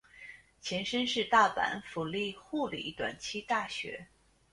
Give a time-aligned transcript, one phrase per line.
[0.59, 4.07] 前身是大阪府立护理短期大学。